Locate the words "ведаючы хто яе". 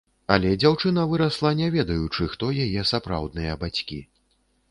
1.75-2.87